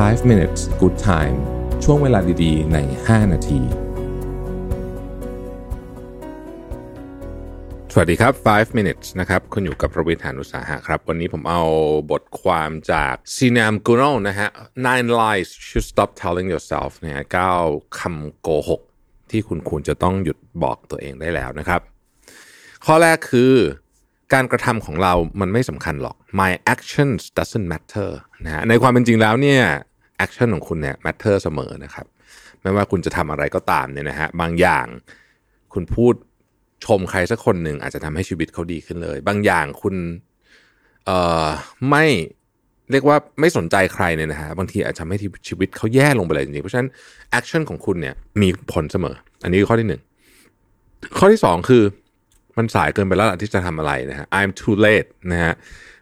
[0.00, 1.36] 5 minutes good time
[1.84, 3.60] ช่วงเวลาดีๆ ใน 5 นาที
[7.92, 11.62] สวัสดีครับ 5 minutes นะครับ คุณอยู่กับประวิทยานุสาหะครับ วันนี้ผมเอา
[12.10, 14.48] บทความจากซีนามกูโนนะฮะ
[14.86, 17.24] nine lies you should stop telling yourself เนะฮะ
[17.60, 18.80] 9คำโกหก
[19.30, 21.80] ที่คุณควรจะต้องหยุดบอกตัวเองได้แล้วนะครับ
[22.84, 23.54] ข้อแรกคือ
[24.34, 28.10] การกระทำของเรามันไม่สำคัญหรอก my actions doesn't matter
[28.44, 29.62] นะฮะในความเป็นจริงแล้วเนี่ย
[30.24, 32.06] action ของคุณเนี่ย matter เสมอนะครับ
[32.62, 34.86] ไม่ว่าคุณจะทำอะไรก็ตามเนี่ยนะฮะบางอย่าง
[35.72, 36.14] คุณพูด
[36.84, 39.94] ชมใครสักคนหนึ่งอาจจะทำให้ชีวิตเขาดีขึ้นเลย บางอย่างคุณ
[41.06, 41.46] เอ่อ
[41.90, 42.04] ไม่
[42.90, 46.88] เรียกว่าไม่สนใจใครเนี่ยนะฮะบางทีอาจจะทำให้ชีวิตเขาแย่ลงไปเลยจริงๆเพราะฉะนั้น
[47.38, 50.02] action ของคุณเนี่ยมีผลเสมอ อันนี้คือข้อที่หนึ่ง
[51.18, 51.82] ข้อที่สองคือ
[52.58, 55.54] มันสายเกินไปแล้วที่จะทำอะไรนะฮะ I'm too late นะฮะ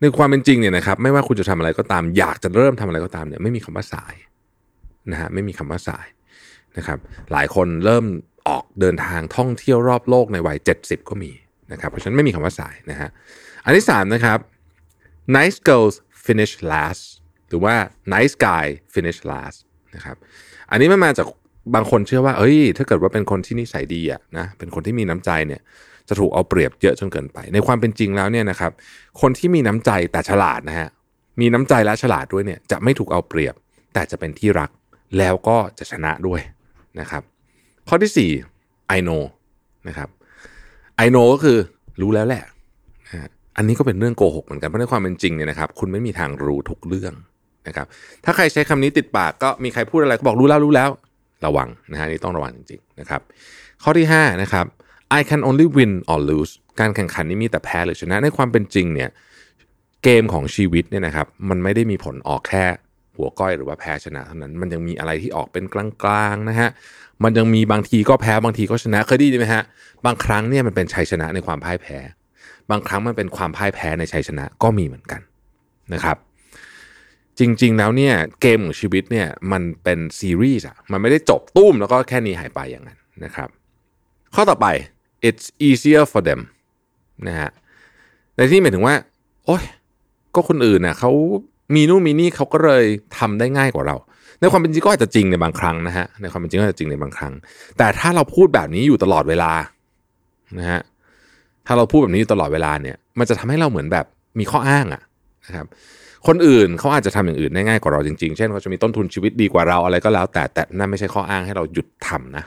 [0.00, 4.14] ในความเป็นจริงเนี่ยนะครับไม่ว่าคุณจะทำอะไรก็ตามอยากจะเริ่มทำอะไรก็ตามเนี่ยไม่มีคำว่าสาย
[5.12, 6.06] นะฮะไม่มีคำว่าสาย
[6.76, 6.98] นะครับ
[7.32, 8.04] หลายคนเริ่ม
[8.48, 11.32] ออกเดินทางท่องเที่ยวรอบโลกในวัย 70 ก็มี
[11.72, 13.08] นะครับเพราะฉะนั้นไม่มีคำว่าสายนะฮะ
[13.64, 14.38] อันที่ 3 นะครับ
[15.36, 15.94] nice girls
[16.26, 17.02] finish last
[17.48, 17.74] หรือว่า
[18.14, 19.58] nice guy finish last
[19.94, 20.16] นะครับ
[20.70, 21.26] อันนี้มันมาจาก
[21.74, 25.60] บางคนเชื่อว่าเอ้ย ถ้าเกิดว่าเป็นคนที่นิสัยดีอะนะเป็นคนที่มีน้ำใจเนี่ย
[26.08, 28.72] จะถูกเอาเปรียบเยอะจนเกินไป ในความเป็นจริงแล้วเนี่ยนะครับ
[29.20, 30.88] คนที่มีน้ำใจแต่ฉลาดนะฮะ
[31.40, 33.54] มีน้ำใจและฉลาดด้วยเนี่ยจะไม่ถูกเอาเปรียบ
[33.94, 34.70] แต่จะเป็นที่รัก
[35.18, 36.40] แล้วก็จะชนะด้วย
[37.00, 37.22] นะครับ
[37.88, 39.22] ข้อที่ 4 I know
[39.88, 40.08] นะครับ
[41.04, 41.58] I know ก็คือ
[42.00, 42.44] รู้แล้วแหละ
[43.56, 47.12] อันนี้ก็เป็นเรื่องโกหกเหมือนกันเพราะในความเป็นจริงเนี่ยนะครับ คุณไม่มีทางรู้ทุกเรื่อง
[47.68, 47.86] นะครับ
[48.24, 50.90] ถ้าใครใช้คำนี้ติดปากก็มีใครพูดอะไรก็บอกรู้แล้วรู้แล้ว
[51.46, 53.20] ระวังนะฮะนี่ต้องระวังจริงๆนะครับ
[53.82, 54.66] ข้อที่5นะครับ
[55.18, 59.10] I can only win or lose การแข่งขันนี้มีแต่แพ้หรือชนะ ในความเป็นจริงเนี่ย
[60.04, 62.64] เกมของชีวิตเนี่ยนะครับมันไม่ได้มีผลออกแค่
[63.16, 66.70] หัวก้อยหรือว่าแพ้ชนะเท่านั้น มันยังมีอะไรที่ออกเป็นกลางๆนะฮะ
[67.24, 69.64] มันยังมีบางทีก็แพ้บางทีก็ชนะเคยได้ยินไหมฮะ
[70.06, 71.98] บางครั้งเนี่ยมันเป็นชัยชนะในความพ่ายแพ้
[72.70, 75.20] บางครั้งมันเป็นความพ่ายแพ้ในชัยชนะก็มีเหมือนกัน
[75.94, 76.16] นะครับ
[77.38, 83.48] จริงๆแล้วเนี่ยเกมของชีวิตเนี่ยมันเป็นซีรีส์อะมันไม่ได้จบตุ้มแล้วก็แค่นี้หายไปอย่างนั้นนะครับ
[84.34, 84.66] ข้อต่อไป
[85.28, 86.40] it's easier for them
[87.28, 87.50] นะฮะ
[88.36, 88.94] ในที่หมายถึงว่า
[89.46, 89.64] โอ้ย
[90.34, 91.10] ก็คนอื่นน่ะเขา
[91.74, 92.84] มีนู่นมีนี่เขาก็เลย
[93.18, 93.96] ทำได้ง่ายกว่าเรา
[94.40, 97.32] ในความเป็นจริงก็อาจจะจริงในบางครั้งนะฮะในความเป็นจริงก็อาจจะจริงในบางครั้ง
[97.78, 99.52] แต่ถ้าเราพูดแบบนี้อยู่ตลอดเวลา
[100.58, 100.80] นะฮะ
[101.66, 104.06] ถ้าเราพูดแบบนี้อยู่ตลอดเวลาเนี่ย มันจะทำให้เราเหมือนแบบ
[104.38, 105.02] มีข้ออ้างอะ
[105.46, 105.66] นะครับ
[106.26, 112.44] คนอื่นเขาอาจจะทำอย่างอื่นได้ง่ายกว่าเราจริงๆ เช่นเขาจะมีต้นทุนชีวิตดีกว่าเราอะไรก็แล้ว แต่แต่นั่นไม่ใช่ข้ออ้างให้เราหยุดทำนะ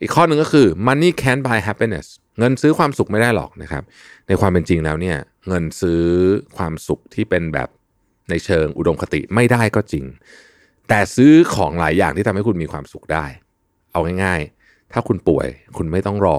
[0.00, 2.06] อีกข้อหนึ่งก็คือ money can't buy happiness
[2.38, 3.82] เงินซื้อความสุขไม่ได้หรอกนะครับ
[4.28, 5.16] ในความเป็นจริงแล้วเนี่ย
[5.48, 6.02] เงินซื้อ
[6.56, 7.68] ความสุขที่เป็นแบบ
[8.30, 10.04] ในเชิงอุดมคติไม่ได้ก็จริง
[10.88, 13.24] แต่ซื้อของหลายอย่างที่ทำให้คุณมีความสุขได้
[13.92, 16.38] เอาง่ายๆ ถ้าคุณป่วยคุณไม่ต้องรอ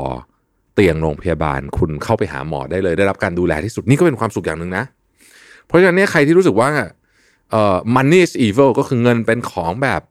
[0.73, 4.83] เตียงโรงพยาบาล คุณเข้าไปหาหมอได้เลย ได้รับการดูแลที่สุดนี่ก็เป็นความสุขอย่างหนึ่งนะ
[5.65, 6.69] เพราะฉะนั้นเนี่ยใครที่รู้สึกว่า
[7.51, 10.01] เอ่อ money is evil ก็คือเงินเป็นของแบบ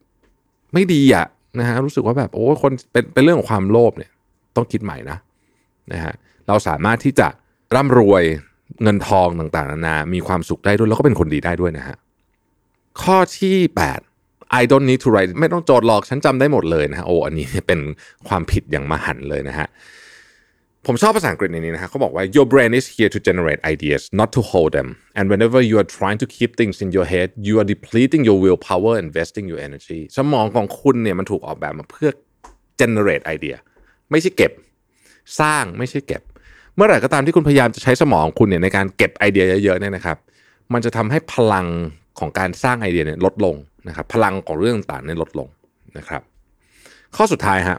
[0.73, 1.27] ไม่ดีอะ
[1.59, 4.11] นะฮะรู้สึกว่าแบบโอ้คนเป็นเป็นเรื่องของความโลภเนี่ย
[4.57, 5.19] ต้องคิดใหม่นะ
[5.93, 6.15] นะฮะ
[6.49, 7.29] เราสามารถที่จะ
[7.75, 8.23] ร่ำรวย
[8.83, 11.97] เงินทองต่างๆนานา มีความสุขได้ด้วยแล้วก็เป็นคนดีได้ด้วยนะฮะ
[13.03, 13.57] ข้อที่
[14.07, 17.81] 8 I don't need to write ไม่ต้องโจทย์หลอกฉันจำได้หมดเลยนะฮะโอ้อันนี้เป็น
[18.29, 19.69] ความผิดอย่างมหันเลยนะฮะ
[20.89, 24.89] ผมชอบภาษาอังกฤษในนี้นะฮะเขาบอกว่า your brain is here to generate ideas not to hold them
[25.19, 28.39] and whenever you are trying to keep things in your head you are depleting your
[28.45, 32.11] willpower and wasting your energy สมองของคุณเนี่ยมันถูกออกแบบมาเพื่อ
[32.81, 33.57] generate idea
[34.11, 34.53] ไม่ใช่เก็บ
[35.41, 36.23] สร้างไม่ใช่เก็บ
[36.77, 40.17] เมื่อไหร่ก็ตามที่คุณพยายามจะใช้สมองคุณเนี่ยในการเก็บไอเดียเยอะๆเนี่ยนะครับ
[40.73, 41.67] มันจะทำให้พลัง
[42.19, 43.57] ของการสร้างไอเดียเนี่ยลดลง
[43.89, 45.49] นะครับพลังของเรื่องต่างๆเนี่ยลดลง
[45.99, 46.23] นะครับ
[47.17, 47.79] ข้อสุดท้ายฮะ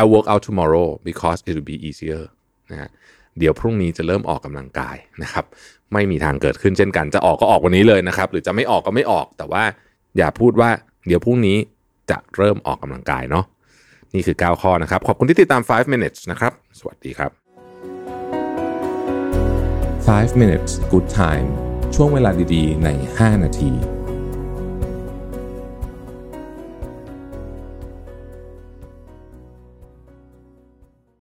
[0.00, 2.22] I work out tomorrow because it will be easier
[2.70, 2.90] นะฮะ
[3.38, 5.44] เดี๋ยวพรุ่งนี้จะเริ่มออกกำลังกายนะครับ
[5.92, 9.64] ไม่มีทางเกิดขึ้นเช่นกัน จะออกก็ออกวันนี้เลยนะครับ หรือจะไม่ออกก็ไม่ออก แต่ว่า
[10.16, 10.70] อย่าพูดว่า
[11.06, 11.58] เดี๋ยวพรุ่งนี้
[12.10, 13.44] จะเริ่มออกกำลังกายเนาะ
[14.14, 17.30] นี่คือ 9 ข้อนะครับ ขอบคุณที่ติดตาม 5 minutes นะครับ สวัสดีครับ
[20.10, 21.48] 5 minutes good time
[21.94, 23.97] ช่วงเวลาดีๆ ใน 5 นาที